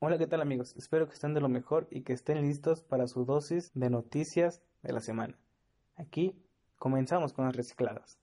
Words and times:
Hola, 0.00 0.16
¿qué 0.16 0.28
tal 0.28 0.40
amigos? 0.40 0.76
Espero 0.76 1.08
que 1.08 1.14
estén 1.14 1.34
de 1.34 1.40
lo 1.40 1.48
mejor 1.48 1.88
y 1.90 2.02
que 2.02 2.12
estén 2.12 2.40
listos 2.40 2.84
para 2.84 3.08
su 3.08 3.24
dosis 3.24 3.72
de 3.74 3.90
noticias 3.90 4.62
de 4.80 4.92
la 4.92 5.00
semana. 5.00 5.36
Aquí 5.96 6.40
comenzamos 6.76 7.32
con 7.32 7.46
las 7.46 7.56
recicladas. 7.56 8.16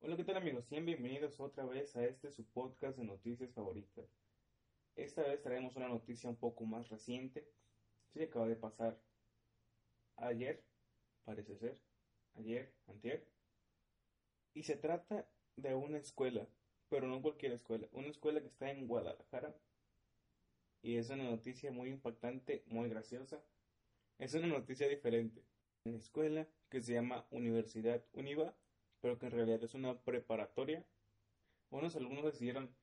Hola, 0.00 0.16
¿qué 0.16 0.24
tal 0.24 0.36
amigos? 0.36 0.66
Sean 0.66 0.84
bienvenidos 0.84 1.38
otra 1.38 1.64
vez 1.64 1.94
a 1.94 2.04
este 2.04 2.32
su 2.32 2.44
podcast 2.46 2.98
de 2.98 3.04
noticias 3.04 3.52
favoritas. 3.52 4.06
Esta 4.96 5.22
vez 5.22 5.40
traemos 5.42 5.76
una 5.76 5.86
noticia 5.86 6.28
un 6.28 6.34
poco 6.36 6.64
más 6.64 6.88
reciente. 6.88 7.46
Sí, 8.12 8.20
acaba 8.20 8.48
de 8.48 8.56
pasar 8.56 8.98
ayer, 10.16 10.60
parece 11.24 11.54
ser 11.54 11.91
ayer, 12.34 12.72
antier, 12.86 13.26
y 14.54 14.62
se 14.62 14.76
trata 14.76 15.26
de 15.56 15.74
una 15.74 15.98
escuela, 15.98 16.46
pero 16.88 17.06
no 17.06 17.22
cualquier 17.22 17.52
escuela, 17.52 17.88
una 17.92 18.08
escuela 18.08 18.40
que 18.40 18.48
está 18.48 18.70
en 18.70 18.86
Guadalajara, 18.86 19.54
y 20.82 20.96
es 20.96 21.10
una 21.10 21.24
noticia 21.24 21.70
muy 21.70 21.88
impactante, 21.88 22.64
muy 22.66 22.88
graciosa, 22.88 23.42
es 24.18 24.34
una 24.34 24.48
noticia 24.48 24.88
diferente, 24.88 25.42
una 25.84 25.98
escuela 25.98 26.48
que 26.68 26.80
se 26.82 26.94
llama 26.94 27.26
Universidad 27.30 28.04
Univa, 28.12 28.54
pero 29.00 29.18
que 29.18 29.26
en 29.26 29.32
realidad 29.32 29.62
es 29.62 29.74
una 29.74 30.00
preparatoria, 30.02 30.84
unos 31.70 31.96
alumnos 31.96 32.24
decidieron 32.24 32.74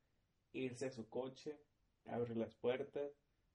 irse 0.53 0.87
a 0.87 0.91
su 0.91 1.07
coche, 1.09 1.59
abrir 2.05 2.37
las 2.37 2.55
puertas, 2.55 3.11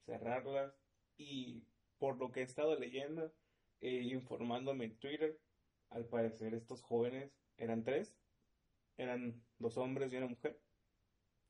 cerrarlas, 0.07 0.75
y 1.17 1.65
por 1.99 2.19
lo 2.19 2.33
que 2.33 2.41
he 2.41 2.43
estado 2.45 2.79
leyendo 2.79 3.33
e 3.81 4.03
informándome 4.03 4.87
en 4.87 4.97
Twitter, 4.99 5.39
al 5.91 6.07
parecer 6.07 6.55
estos 6.55 6.83
jóvenes 6.83 7.33
eran 7.57 7.85
tres, 7.85 8.17
eran 8.97 9.43
dos 9.59 9.77
hombres 9.79 10.13
y 10.13 10.17
una 10.17 10.29
mujer, 10.29 10.61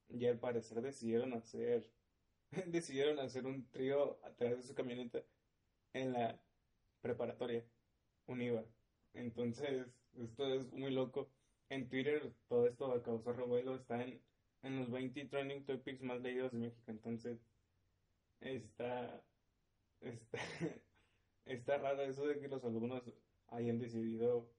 y 0.08 0.26
al 0.26 0.38
parecer 0.38 0.80
decidieron 0.82 1.32
hacer, 1.34 1.90
decidieron 2.66 3.18
hacer 3.18 3.46
un 3.46 3.68
trío 3.70 4.18
a 4.24 4.32
través 4.34 4.58
de 4.58 4.62
su 4.64 4.74
camioneta 4.74 5.22
en 5.92 6.12
la 6.12 6.40
preparatoria, 7.00 7.64
Univa. 8.26 8.64
Entonces, 9.12 9.86
esto 10.16 10.46
es 10.54 10.72
muy 10.72 10.90
loco. 10.90 11.30
En 11.68 11.88
Twitter 11.88 12.32
todo 12.48 12.66
esto 12.66 13.02
causó 13.02 13.32
revuelo, 13.32 13.74
está 13.76 14.02
en, 14.02 14.22
en 14.62 14.78
los 14.78 14.90
20 14.90 15.26
trending 15.26 15.64
topics 15.64 16.02
más 16.02 16.20
leídos 16.20 16.52
de 16.52 16.58
México, 16.58 16.90
entonces 16.90 17.38
está, 18.40 19.22
está, 20.00 20.38
está 21.46 21.78
raro 21.78 22.02
eso 22.02 22.26
de 22.26 22.38
que 22.38 22.48
los 22.48 22.64
alumnos 22.64 23.02
hayan 23.48 23.78
decidido 23.78 24.50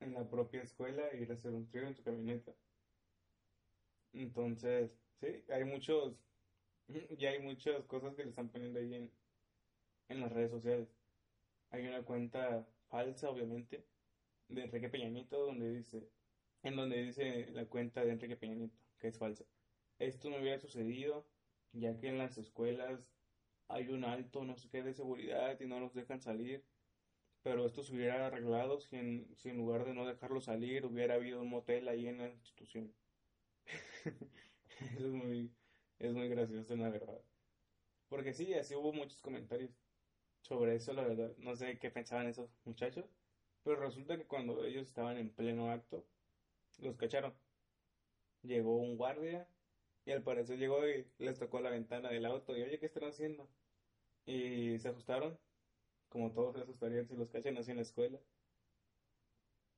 en 0.00 0.14
la 0.14 0.28
propia 0.28 0.62
escuela 0.62 1.14
ir 1.14 1.30
a 1.30 1.34
hacer 1.34 1.54
un 1.54 1.68
trío 1.70 1.86
en 1.86 1.94
su 1.94 2.02
camioneta. 2.02 2.54
Entonces, 4.12 4.92
sí, 5.20 5.44
hay 5.48 5.64
muchos, 5.64 6.14
ya 7.18 7.30
hay 7.30 7.40
muchas 7.40 7.84
cosas 7.86 8.14
que 8.14 8.24
le 8.24 8.30
están 8.30 8.50
poniendo 8.50 8.78
ahí 8.80 8.94
en, 8.94 9.12
en 10.08 10.20
las 10.20 10.32
redes 10.32 10.50
sociales. 10.52 10.88
Hay 11.70 11.86
una 11.86 12.04
cuenta 12.04 12.66
falsa, 12.88 13.30
obviamente, 13.30 13.86
de 14.48 14.64
Enrique 14.64 14.88
Peñanito, 14.90 15.46
donde 15.46 15.70
dice, 15.74 16.10
en 16.62 16.76
donde 16.76 17.02
dice 17.04 17.50
la 17.52 17.66
cuenta 17.66 18.04
de 18.04 18.12
Enrique 18.12 18.36
Peñanito, 18.36 18.78
que 18.98 19.08
es 19.08 19.18
falsa. 19.18 19.44
Esto 19.98 20.30
no 20.30 20.38
hubiera 20.38 20.58
sucedido, 20.58 21.26
ya 21.72 21.98
que 21.98 22.08
en 22.08 22.18
las 22.18 22.38
escuelas 22.38 23.00
hay 23.68 23.88
un 23.88 24.04
alto 24.04 24.44
no 24.44 24.56
sé 24.56 24.68
qué 24.70 24.82
de 24.82 24.94
seguridad 24.94 25.60
y 25.60 25.66
no 25.66 25.80
los 25.80 25.94
dejan 25.94 26.20
salir 26.22 26.64
pero 27.42 27.66
esto 27.66 27.82
se 27.82 27.94
hubiera 27.94 28.26
arreglado 28.26 28.80
si 28.80 28.96
en, 28.96 29.36
si 29.36 29.50
en 29.50 29.58
lugar 29.58 29.84
de 29.84 29.94
no 29.94 30.06
dejarlo 30.06 30.40
salir 30.40 30.86
hubiera 30.86 31.14
habido 31.14 31.40
un 31.42 31.48
motel 31.50 31.88
ahí 31.88 32.06
en 32.06 32.18
la 32.18 32.28
institución. 32.28 32.94
es 34.80 35.00
muy, 35.00 35.50
es 35.98 36.12
muy 36.12 36.28
gracioso, 36.28 36.76
la 36.76 36.90
verdad. 36.90 37.20
Porque 38.08 38.32
sí, 38.32 38.54
así 38.54 38.74
hubo 38.74 38.92
muchos 38.92 39.20
comentarios 39.22 39.70
sobre 40.42 40.74
eso, 40.76 40.92
la 40.92 41.04
verdad. 41.04 41.34
No 41.38 41.56
sé 41.56 41.78
qué 41.78 41.90
pensaban 41.90 42.28
esos 42.28 42.50
muchachos, 42.64 43.06
pero 43.62 43.76
resulta 43.76 44.16
que 44.18 44.26
cuando 44.26 44.64
ellos 44.64 44.88
estaban 44.88 45.18
en 45.18 45.30
pleno 45.34 45.70
acto, 45.70 46.06
los 46.78 46.96
cacharon. 46.96 47.34
Llegó 48.42 48.76
un 48.78 48.96
guardia 48.96 49.48
y 50.04 50.12
al 50.12 50.22
parecer 50.22 50.58
llegó 50.58 50.86
y 50.88 51.06
les 51.18 51.38
tocó 51.38 51.60
la 51.60 51.70
ventana 51.70 52.10
del 52.10 52.26
auto 52.26 52.56
y 52.56 52.62
oye, 52.62 52.78
¿qué 52.78 52.86
están 52.86 53.04
haciendo? 53.04 53.48
Y 54.26 54.78
se 54.78 54.88
asustaron 54.88 55.38
como 56.10 56.32
todos 56.32 56.56
se 56.56 56.62
asustarían 56.62 57.06
si 57.06 57.16
los 57.16 57.30
cachan 57.30 57.56
así 57.56 57.70
en 57.70 57.78
la 57.78 57.82
escuela. 57.82 58.18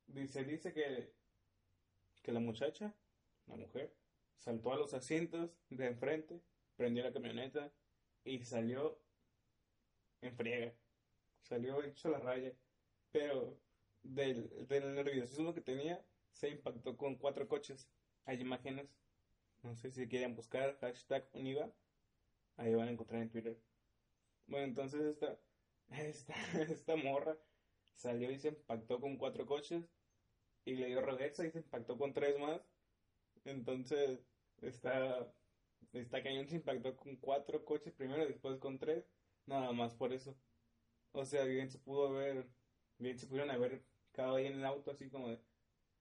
Dice, 0.06 0.44
dice 0.44 0.72
que, 0.72 1.12
que 2.22 2.32
la 2.32 2.40
muchacha, 2.40 2.92
la 3.46 3.56
mujer, 3.56 3.94
saltó 4.36 4.72
a 4.72 4.76
los 4.76 4.94
asientos 4.94 5.50
de 5.70 5.86
enfrente, 5.86 6.40
prendió 6.76 7.04
la 7.04 7.12
camioneta 7.12 7.70
y 8.24 8.44
salió 8.44 8.98
en 10.22 10.34
friega. 10.34 10.74
Salió 11.42 11.82
hecho 11.82 12.10
la 12.10 12.18
raya. 12.18 12.52
Pero 13.10 13.58
del, 14.02 14.66
del 14.68 14.94
nerviosismo 14.94 15.52
que 15.52 15.60
tenía, 15.60 16.02
se 16.32 16.48
impactó 16.48 16.96
con 16.96 17.16
cuatro 17.16 17.46
coches. 17.46 17.88
Hay 18.24 18.40
imágenes. 18.40 18.88
No 19.62 19.76
sé 19.76 19.90
si 19.90 20.08
quieren 20.08 20.34
buscar 20.34 20.78
hashtag 20.80 21.28
Univa. 21.34 21.70
Ahí 22.56 22.74
van 22.74 22.88
a 22.88 22.92
encontrar 22.92 23.20
en 23.22 23.30
Twitter. 23.30 23.58
Bueno, 24.46 24.64
entonces 24.64 25.02
esta 25.02 25.38
esta, 26.00 26.34
esta 26.62 26.96
morra 26.96 27.38
salió 27.94 28.30
y 28.30 28.38
se 28.38 28.48
impactó 28.48 29.00
con 29.00 29.16
cuatro 29.16 29.46
coches 29.46 29.88
y 30.64 30.74
le 30.76 30.86
dio 30.86 31.00
reversa 31.00 31.46
y 31.46 31.50
se 31.50 31.58
impactó 31.58 31.98
con 31.98 32.12
tres 32.14 32.38
más. 32.38 32.62
Entonces, 33.44 34.20
está, 34.60 35.34
está 35.92 36.22
cañón 36.22 36.48
se 36.48 36.56
impactó 36.56 36.96
con 36.96 37.16
cuatro 37.16 37.64
coches 37.64 37.92
primero 37.94 38.24
y 38.24 38.28
después 38.28 38.58
con 38.58 38.78
tres, 38.78 39.04
nada 39.46 39.72
más 39.72 39.94
por 39.94 40.12
eso. 40.12 40.36
O 41.12 41.24
sea, 41.24 41.44
bien 41.44 41.70
se 41.70 41.78
pudo 41.78 42.12
ver, 42.12 42.48
bien 42.98 43.18
se 43.18 43.26
pudieron 43.26 43.50
haber 43.50 43.84
quedado 44.12 44.36
ahí 44.36 44.46
en 44.46 44.54
el 44.54 44.64
auto 44.64 44.90
así 44.92 45.10
como 45.10 45.28
de, 45.28 45.40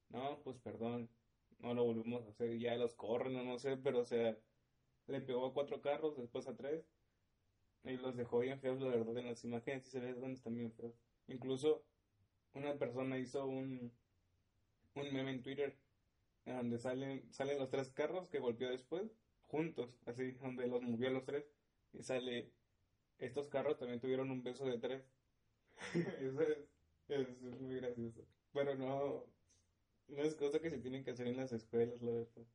no, 0.10 0.42
pues 0.44 0.58
perdón, 0.60 1.10
no 1.60 1.74
lo 1.74 1.84
volvemos 1.86 2.26
a 2.26 2.30
hacer, 2.30 2.58
ya 2.60 2.76
los 2.78 2.96
corren 2.96 3.36
o 3.38 3.44
no 3.44 3.58
sé, 3.60 3.78
pero 3.78 4.00
o 4.00 4.06
sea, 4.06 4.38
le 5.08 5.22
pegó 5.22 5.48
a 5.48 5.54
cuatro 5.54 5.82
carros, 5.82 6.18
después 6.18 6.48
a 6.48 6.56
tres 6.56 6.86
y 7.84 7.98
los 7.98 8.16
dejó 8.16 8.40
bien 8.40 8.60
feos, 8.60 8.80
la 8.82 8.90
verdad, 8.90 9.18
en 9.18 9.28
las 9.28 9.44
imágenes 9.44 9.88
y 9.88 9.90
se 9.90 10.00
ve 10.00 10.14
donde 10.14 10.36
están 10.36 10.56
bien 10.56 10.72
feos. 10.72 10.94
Incluso 11.28 11.84
una 12.54 12.78
persona 12.78 13.18
hizo 13.18 13.46
un, 13.46 13.92
un 14.96 15.14
meme 15.14 15.32
en 15.32 15.42
Twitter 15.42 15.78
donde 16.46 16.80
salen, 16.80 17.32
salen 17.32 17.60
los 17.60 17.70
tres 17.70 17.92
carros 17.92 18.30
que 18.30 18.40
golpeó 18.40 18.70
después, 18.70 19.12
juntos, 19.44 19.90
así, 20.06 20.32
donde 20.32 20.68
los 20.68 20.82
movió 20.82 21.10
a 21.10 21.12
los 21.12 21.26
tres. 21.26 21.46
Y 21.94 22.04
sale, 22.04 22.52
estos 23.18 23.48
carros 23.50 23.78
también 23.78 24.00
tuvieron 24.00 24.32
un 24.32 24.44
beso 24.44 24.66
de 24.66 24.80
tres. 24.80 25.04
Eso 25.94 26.42
es, 26.42 26.58
es, 27.10 27.62
muy 27.62 27.76
gracioso. 27.76 28.26
Pero 28.54 28.76
no, 28.76 29.26
no 30.08 30.24
es 30.24 30.36
cosa 30.36 30.60
que 30.60 30.70
se 30.70 30.80
tienen 30.80 31.04
que 31.04 31.12
hacer 31.12 31.28
en 31.28 31.38
las 31.38 31.52
escuelas, 31.52 32.02
la 32.02 32.12
verdad. 32.12 32.46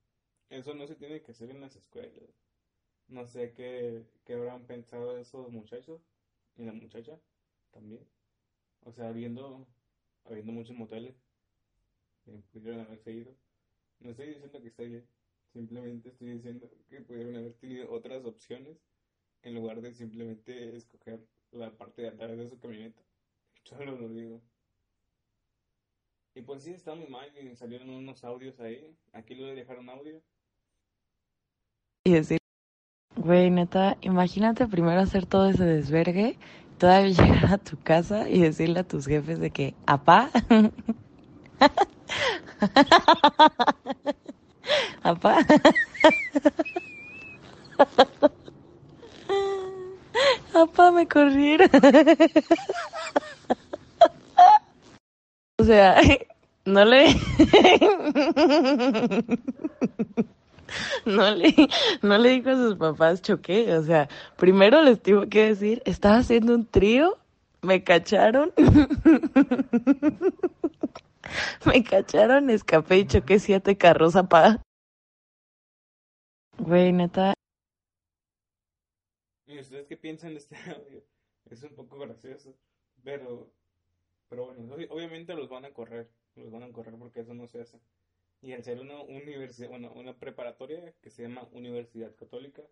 Eso 0.50 0.75
no 0.75 0.87
se 0.87 0.94
tiene 0.94 1.22
que 1.22 1.32
hacer 1.32 1.50
en 1.50 1.61
las 1.61 1.76
escuelas. 1.76 2.12
No 3.08 3.26
sé 3.26 3.53
qué, 3.53 4.05
qué 4.25 4.35
habrán 4.35 4.67
pensado 4.67 5.17
esos 5.19 5.50
muchachos 5.50 6.00
y 6.56 6.64
la 6.64 6.73
muchacha 6.73 7.19
también. 7.70 8.05
O 8.85 8.93
sea, 8.93 9.08
habiendo, 9.08 9.67
habiendo 10.25 10.53
muchos 10.53 10.76
moteles 10.76 11.14
que 12.25 12.32
pudieron 12.53 12.81
haberse 12.81 13.12
ido. 13.12 13.35
No 14.00 14.11
estoy 14.11 14.29
diciendo 14.29 14.61
que 14.61 14.69
esté 14.69 14.85
bien, 14.87 15.08
simplemente 15.53 16.08
estoy 16.08 16.32
diciendo 16.32 16.70
que 16.88 17.00
pudieron 17.00 17.37
haber 17.37 17.55
tenido 17.55 17.91
otras 17.91 18.25
opciones 18.25 18.76
en 19.43 19.55
lugar 19.55 19.81
de 19.81 19.93
simplemente 19.93 20.76
escoger 20.76 21.20
la 21.53 21.70
parte 21.70 22.03
de 22.03 22.08
atrás 22.08 22.37
de 22.37 22.49
su 22.49 22.58
camioneta. 22.58 23.00
Solo 23.64 23.97
lo 23.97 24.08
digo. 24.08 24.43
Y 26.35 26.43
pues 26.43 26.64
sí, 26.64 26.73
está 26.73 26.94
muy 26.94 27.06
mal 27.06 27.32
y 27.38 27.55
salieron 27.56 27.88
unos 27.88 28.23
audios 28.25 28.61
ahí. 28.61 28.94
Aquí 29.12 29.35
le 29.35 29.43
voy 29.43 29.50
a 29.53 29.55
dejar 29.55 29.79
un 29.79 29.88
audio. 29.88 30.23
Y 32.05 32.12
decir 32.12 32.38
Güey, 33.14 33.50
neta, 33.50 33.97
imagínate 34.03 34.67
primero 34.67 35.00
hacer 35.00 35.26
todo 35.26 35.49
ese 35.49 35.64
desvergue, 35.64 36.38
todavía 36.79 37.11
llegar 37.25 37.55
a 37.55 37.58
tu 37.58 37.76
casa 37.82 38.29
y 38.29 38.41
decirle 38.41 38.81
a 38.81 38.85
tus 38.85 39.06
jefes 39.06 39.41
de 39.41 39.50
que, 39.50 39.75
apá. 39.87 40.31
Apa. 45.03 45.38
Apa, 50.55 50.91
me 50.94 51.06
corrieron. 51.06 51.70
O 55.58 55.64
sea, 55.64 56.00
no 56.64 56.85
le... 56.85 57.17
No 61.06 61.31
le, 61.34 61.55
no 62.02 62.19
le 62.19 62.31
dijo 62.31 62.50
a 62.50 62.55
sus 62.56 62.75
papás 62.76 63.23
choqué, 63.23 63.75
o 63.76 63.82
sea, 63.82 64.08
primero 64.37 64.82
les 64.82 65.00
tuvo 65.02 65.28
que 65.28 65.46
decir, 65.49 65.82
estaba 65.84 66.17
haciendo 66.17 66.55
un 66.55 66.67
trío, 66.67 67.17
me 67.62 67.82
cacharon, 67.84 68.52
me 71.64 71.84
cacharon, 71.84 72.50
escapé 72.50 72.99
y 72.99 73.06
choqué 73.06 73.38
siete 73.38 73.76
carros 73.76 74.17
a. 74.17 74.26
Güey, 76.58 76.93
neta, 76.93 77.34
¿Y 79.46 79.58
ustedes 79.61 79.87
qué 79.87 79.96
piensan 79.96 80.32
de 80.34 80.38
este 80.40 80.56
audio? 80.70 81.02
Es 81.50 81.62
un 81.62 81.75
poco 81.75 81.99
gracioso, 81.99 82.55
pero, 83.05 83.52
pero 84.29 84.46
bueno, 84.46 84.76
obvi- 84.76 84.88
obviamente 84.90 85.34
los 85.34 85.49
van 85.49 85.64
a 85.64 85.72
correr, 85.72 86.11
los 86.34 86.50
van 86.50 86.64
a 86.64 86.72
correr 86.72 86.94
porque 86.99 87.20
eso 87.20 87.34
no 87.34 87.46
se 87.46 87.61
hace. 87.61 87.79
Y 88.46 88.52
al 88.52 88.62
ser 88.62 88.78
una 88.78 89.02
universidad, 89.02 89.70
bueno, 89.70 89.93
una 89.93 90.20
preparatoria 90.20 90.94
que 91.02 91.10
se 91.10 91.22
llama 91.22 91.48
Universidad 91.50 92.14
Católica, 92.14 92.62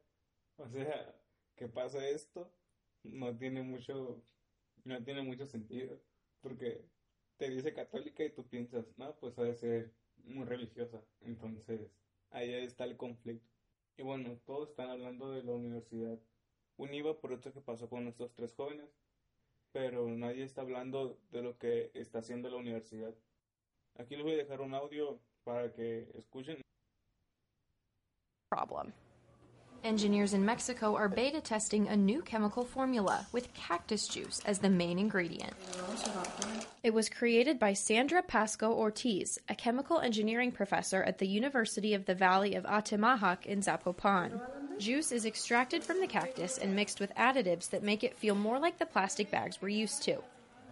o 0.56 0.68
sea, 0.68 1.20
que 1.56 1.66
pasa 1.66 2.08
esto, 2.08 2.48
no 3.02 3.36
tiene 3.36 3.60
mucho, 3.62 4.22
no 4.84 5.02
tiene 5.02 5.22
mucho 5.22 5.48
sentido, 5.48 6.00
porque 6.42 6.84
te 7.38 7.50
dice 7.50 7.74
católica 7.74 8.22
y 8.22 8.30
tú 8.30 8.46
piensas, 8.46 8.86
no, 8.98 9.16
pues 9.16 9.36
ha 9.36 9.42
de 9.42 9.56
ser 9.56 9.92
muy 10.18 10.44
religiosa, 10.44 11.02
entonces 11.22 11.90
ahí 12.30 12.54
está 12.54 12.84
el 12.84 12.96
conflicto. 12.96 13.50
Y 13.96 14.04
bueno, 14.04 14.38
todos 14.46 14.68
están 14.68 14.90
hablando 14.90 15.32
de 15.32 15.42
la 15.42 15.54
universidad 15.54 16.20
Univa 16.76 17.20
por 17.20 17.32
esto 17.32 17.52
que 17.52 17.60
pasó 17.60 17.88
con 17.88 18.06
estos 18.06 18.32
tres 18.32 18.54
jóvenes, 18.54 18.88
pero 19.72 20.06
nadie 20.08 20.44
está 20.44 20.60
hablando 20.60 21.18
de 21.32 21.42
lo 21.42 21.58
que 21.58 21.90
está 21.94 22.20
haciendo 22.20 22.48
la 22.48 22.58
universidad. 22.58 23.12
Aquí 23.96 24.14
les 24.14 24.22
voy 24.22 24.34
a 24.34 24.36
dejar 24.36 24.60
un 24.60 24.74
audio 24.74 25.20
para 25.44 25.69
que 25.69 26.06
escuchen. 26.19 26.56
problem. 28.55 28.93
Engineers 29.82 30.32
in 30.32 30.44
Mexico 30.44 30.94
are 30.94 31.08
beta 31.08 31.41
testing 31.41 31.88
a 31.88 31.96
new 31.96 32.23
chemical 32.23 32.64
formula 32.64 33.26
with 33.32 33.52
cactus 33.52 34.06
juice 34.06 34.41
as 34.46 34.61
the 34.61 34.70
main 34.70 34.99
ingredient. 34.99 35.52
It 36.82 36.94
was 36.94 37.08
created 37.08 37.58
by 37.58 37.73
Sandra 37.73 38.23
Pasco 38.23 38.73
Ortiz, 38.73 39.38
a 39.49 39.55
chemical 39.55 39.99
engineering 39.99 40.52
professor 40.52 41.02
at 41.02 41.19
the 41.19 41.26
University 41.26 41.94
of 41.94 42.06
the 42.06 42.14
Valley 42.14 42.55
of 42.55 42.64
Atemajac 42.64 43.44
in 43.44 43.61
Zapopan. 43.61 44.41
Juice 44.79 45.12
is 45.12 45.26
extracted 45.26 45.82
from 45.82 46.00
the 46.00 46.06
cactus 46.06 46.56
and 46.56 46.76
mixed 46.76 47.00
with 47.00 47.14
additives 47.17 47.69
that 47.70 47.82
make 47.82 48.05
it 48.05 48.17
feel 48.17 48.35
more 48.35 48.58
like 48.58 48.79
the 48.79 48.87
plastic 48.87 49.31
bags 49.31 49.61
we're 49.61 49.69
used 49.69 50.02
to. 50.05 50.23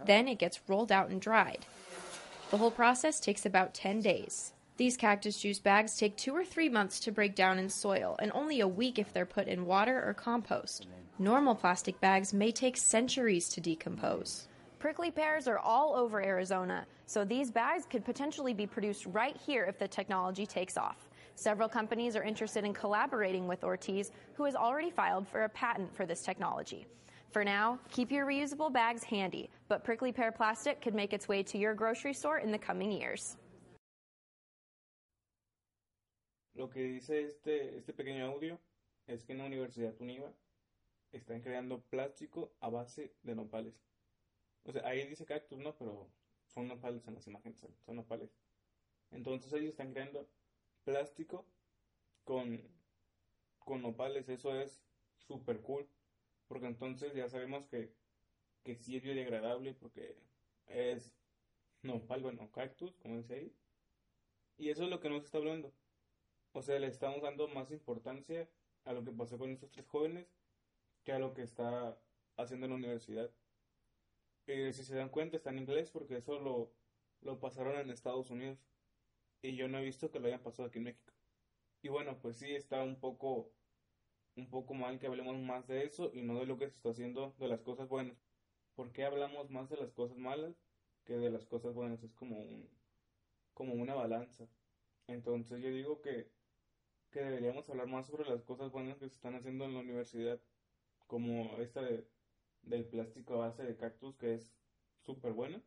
Then 0.05 0.27
it 0.27 0.39
gets 0.39 0.61
rolled 0.67 0.91
out 0.91 1.09
and 1.09 1.21
dried. 1.21 1.65
The 2.49 2.57
whole 2.57 2.71
process 2.71 3.19
takes 3.19 3.45
about 3.45 3.73
10 3.73 3.99
days. 3.99 4.53
These 4.75 4.97
cactus 4.97 5.39
juice 5.39 5.59
bags 5.59 5.97
take 5.97 6.17
two 6.17 6.35
or 6.35 6.43
three 6.43 6.67
months 6.67 6.99
to 7.01 7.11
break 7.11 7.35
down 7.35 7.59
in 7.59 7.69
soil, 7.69 8.15
and 8.19 8.31
only 8.33 8.59
a 8.59 8.67
week 8.67 8.97
if 8.97 9.13
they're 9.13 9.25
put 9.25 9.47
in 9.47 9.67
water 9.67 10.03
or 10.03 10.15
compost. 10.15 10.87
Normal 11.19 11.53
plastic 11.53 11.99
bags 12.01 12.33
may 12.33 12.51
take 12.51 12.75
centuries 12.75 13.49
to 13.49 13.61
decompose. 13.61 14.47
Prickly 14.79 15.11
pears 15.11 15.47
are 15.47 15.59
all 15.59 15.93
over 15.95 16.25
Arizona, 16.25 16.87
so 17.05 17.23
these 17.23 17.51
bags 17.51 17.85
could 17.87 18.03
potentially 18.03 18.53
be 18.53 18.65
produced 18.65 19.05
right 19.05 19.37
here 19.37 19.63
if 19.65 19.77
the 19.77 19.87
technology 19.87 20.47
takes 20.47 20.75
off. 20.75 21.07
Several 21.35 21.69
companies 21.69 22.15
are 22.15 22.23
interested 22.23 22.65
in 22.65 22.73
collaborating 22.73 23.47
with 23.47 23.63
Ortiz, 23.63 24.11
who 24.33 24.43
has 24.43 24.55
already 24.55 24.89
filed 24.89 25.27
for 25.27 25.43
a 25.43 25.49
patent 25.49 25.95
for 25.95 26.07
this 26.07 26.23
technology. 26.23 26.87
For 27.31 27.43
now, 27.43 27.77
keep 27.89 28.11
your 28.11 28.25
reusable 28.25 28.73
bags 28.73 29.03
handy, 29.03 29.51
but 29.67 29.83
prickly 29.83 30.11
pear 30.11 30.31
plastic 30.31 30.81
could 30.81 30.95
make 30.95 31.13
its 31.13 31.27
way 31.27 31.43
to 31.43 31.57
your 31.59 31.75
grocery 31.75 32.13
store 32.13 32.39
in 32.39 32.51
the 32.51 32.57
coming 32.57 32.91
years. 32.91 33.37
Lo 36.63 36.69
que 36.69 36.81
dice 36.81 37.23
este, 37.23 37.77
este 37.77 37.91
pequeño 37.91 38.25
audio 38.25 38.57
es 39.05 39.25
que 39.25 39.33
en 39.33 39.39
la 39.39 39.47
Universidad 39.47 39.99
Univa 39.99 40.31
están 41.11 41.41
creando 41.41 41.81
plástico 41.81 42.53
a 42.61 42.69
base 42.69 43.11
de 43.21 43.35
nopales. 43.35 43.75
O 44.63 44.71
sea, 44.71 44.87
ahí 44.87 45.05
dice 45.05 45.25
cactus, 45.25 45.59
¿no? 45.59 45.75
Pero 45.75 46.09
son 46.47 46.69
nopales 46.69 47.05
en 47.05 47.15
las 47.15 47.27
imágenes, 47.27 47.59
son 47.85 47.97
nopales. 47.97 48.29
Entonces 49.11 49.51
ellos 49.51 49.71
están 49.71 49.91
creando 49.91 50.25
plástico 50.85 51.45
con, 52.23 52.61
con 53.59 53.81
nopales, 53.81 54.29
eso 54.29 54.55
es 54.55 54.81
súper 55.17 55.59
cool, 55.63 55.85
porque 56.47 56.67
entonces 56.67 57.13
ya 57.13 57.27
sabemos 57.27 57.67
que, 57.67 57.91
que 58.63 58.77
sí 58.77 58.95
es 58.95 59.03
biodegradable, 59.03 59.73
porque 59.73 60.15
es 60.67 61.11
nopal, 61.81 62.21
bueno, 62.21 62.49
cactus, 62.53 62.95
como 63.01 63.17
dice 63.17 63.33
ahí, 63.33 63.53
y 64.57 64.69
eso 64.69 64.85
es 64.85 64.89
lo 64.89 65.01
que 65.01 65.09
nos 65.09 65.25
está 65.25 65.39
hablando. 65.39 65.73
O 66.53 66.61
sea, 66.61 66.79
le 66.79 66.87
estamos 66.87 67.21
dando 67.21 67.47
más 67.47 67.71
importancia 67.71 68.47
a 68.85 68.93
lo 68.93 69.03
que 69.03 69.11
pasó 69.11 69.37
con 69.37 69.51
estos 69.51 69.71
tres 69.71 69.87
jóvenes 69.87 70.27
que 71.03 71.11
a 71.11 71.19
lo 71.19 71.33
que 71.33 71.41
está 71.41 71.97
haciendo 72.37 72.67
la 72.67 72.75
universidad. 72.75 73.29
Eh, 74.47 74.71
si 74.73 74.83
se 74.83 74.95
dan 74.95 75.09
cuenta, 75.09 75.37
está 75.37 75.49
en 75.49 75.59
inglés 75.59 75.89
porque 75.91 76.17
eso 76.17 76.39
lo, 76.39 76.71
lo 77.21 77.39
pasaron 77.39 77.75
en 77.77 77.89
Estados 77.89 78.29
Unidos. 78.29 78.59
Y 79.41 79.55
yo 79.55 79.67
no 79.67 79.79
he 79.79 79.83
visto 79.83 80.11
que 80.11 80.19
lo 80.19 80.27
hayan 80.27 80.41
pasado 80.41 80.67
aquí 80.67 80.77
en 80.79 80.85
México. 80.85 81.13
Y 81.81 81.89
bueno, 81.89 82.17
pues 82.19 82.37
sí, 82.37 82.55
está 82.55 82.83
un 82.83 82.99
poco, 82.99 83.51
un 84.35 84.49
poco 84.49 84.73
mal 84.73 84.99
que 84.99 85.07
hablemos 85.07 85.37
más 85.39 85.67
de 85.67 85.83
eso 85.83 86.11
y 86.13 86.21
no 86.21 86.39
de 86.39 86.45
lo 86.45 86.57
que 86.57 86.69
se 86.69 86.75
está 86.75 86.89
haciendo 86.89 87.35
de 87.39 87.47
las 87.47 87.61
cosas 87.61 87.89
buenas. 87.89 88.17
¿Por 88.75 88.91
qué 88.91 89.03
hablamos 89.05 89.49
más 89.49 89.69
de 89.69 89.77
las 89.77 89.91
cosas 89.91 90.17
malas 90.17 90.55
que 91.03 91.17
de 91.17 91.29
las 91.29 91.45
cosas 91.45 91.73
buenas? 91.73 92.03
Es 92.03 92.13
como 92.13 92.39
un, 92.39 92.69
como 93.53 93.73
una 93.73 93.95
balanza. 93.95 94.47
Entonces 95.07 95.61
yo 95.61 95.69
digo 95.69 96.01
que, 96.01 96.29
que 97.13 97.21
deberíamos 97.21 97.69
hablar 97.69 97.87
más 97.87 98.07
sobre 98.07 98.27
las 98.27 98.41
cosas 98.41 98.71
buenas 98.71 98.97
que 98.97 99.07
se 99.07 99.15
están 99.15 99.35
haciendo 99.35 99.65
en 99.65 99.75
la 99.75 99.81
universidad, 99.81 100.41
como 101.05 101.55
esta 101.59 101.81
de, 101.83 102.05
del 102.63 102.85
plástico 102.85 103.35
a 103.35 103.47
base 103.47 103.63
de 103.63 103.77
cactus, 103.77 104.17
que 104.17 104.33
es 104.33 104.51
súper 105.05 105.31
buena, 105.31 105.61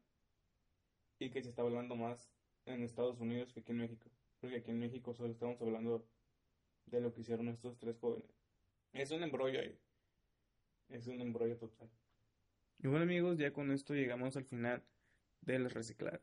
y 1.20 1.30
que 1.30 1.42
se 1.42 1.48
está 1.48 1.62
hablando 1.62 1.94
más 1.94 2.28
en 2.66 2.82
Estados 2.82 3.20
Unidos 3.20 3.52
que 3.52 3.60
aquí 3.60 3.70
en 3.70 3.78
México, 3.78 4.10
porque 4.40 4.56
aquí 4.56 4.72
en 4.72 4.80
México 4.80 5.14
solo 5.14 5.30
estamos 5.30 5.62
hablando 5.62 6.04
de 6.86 7.00
lo 7.00 7.14
que 7.14 7.20
hicieron 7.20 7.48
estos 7.48 7.78
tres 7.78 7.96
jóvenes. 8.00 8.28
Es 8.92 9.12
un 9.12 9.22
embrollo 9.22 9.60
ahí, 9.60 9.78
es 10.88 11.06
un 11.06 11.20
embrollo 11.20 11.56
total. 11.58 11.88
Y 12.78 12.88
bueno 12.88 13.04
amigos, 13.04 13.38
ya 13.38 13.52
con 13.52 13.70
esto 13.70 13.94
llegamos 13.94 14.36
al 14.36 14.44
final 14.44 14.82
de 15.42 15.60
las 15.60 15.72
recicladas. 15.74 16.20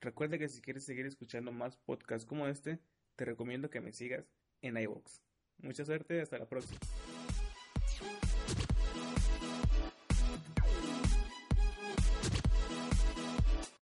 Recuerda 0.00 0.36
que 0.36 0.48
si 0.48 0.60
quieres 0.60 0.84
seguir 0.84 1.06
escuchando 1.06 1.52
más 1.52 1.76
podcasts 1.76 2.26
como 2.26 2.48
este, 2.48 2.80
te 3.16 3.24
recomiendo 3.24 3.70
que 3.70 3.80
me 3.80 3.92
sigas 3.92 4.24
en 4.60 4.76
iVoox. 4.76 5.20
Mucha 5.58 5.84
suerte, 5.84 6.20
hasta 6.20 6.38
la 6.38 6.46
próxima. 6.46 6.78